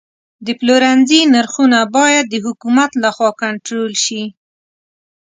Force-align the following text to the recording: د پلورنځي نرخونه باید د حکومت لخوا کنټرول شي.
د 0.45 0.47
پلورنځي 0.59 1.19
نرخونه 1.33 1.79
باید 1.95 2.25
د 2.29 2.35
حکومت 2.45 2.91
لخوا 3.03 3.29
کنټرول 3.41 3.93
شي. 4.05 4.23